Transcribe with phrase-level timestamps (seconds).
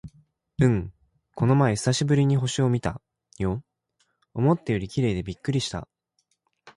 [0.59, 0.91] うん、
[1.35, 2.99] この前久しぶりに星を見た
[3.37, 3.63] よ。
[4.33, 5.87] 思ったより綺麗でびっくりした！